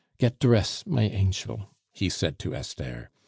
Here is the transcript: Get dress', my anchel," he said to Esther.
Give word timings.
Get 0.17 0.39
dress', 0.39 0.83
my 0.87 1.07
anchel," 1.07 1.67
he 1.91 2.09
said 2.09 2.39
to 2.39 2.55
Esther. 2.55 3.11